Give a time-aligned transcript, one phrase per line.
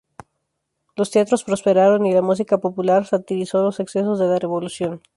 [0.95, 4.99] Los teatros prosperaron y la música popular satirizó los excesos de la revolución.